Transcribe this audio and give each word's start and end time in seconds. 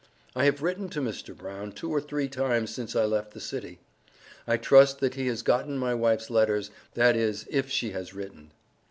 I 0.35 0.45
have 0.45 0.63
written 0.63 0.89
to 0.89 0.99
Mr. 0.99 1.37
Brown 1.37 1.73
two 1.73 1.91
or 1.93 2.01
three 2.01 2.27
times 2.27 2.73
since 2.73 2.95
I 2.95 3.05
left 3.05 3.35
the 3.35 3.39
city. 3.39 3.77
I 4.47 4.57
trust 4.57 4.99
that 4.99 5.13
he 5.13 5.27
has 5.27 5.43
gotten 5.43 5.77
my 5.77 5.93
wife's 5.93 6.31
letters, 6.31 6.71
that 6.95 7.15
is 7.15 7.45
if 7.51 7.69
she 7.69 7.91
has 7.91 8.11
written. 8.11 8.51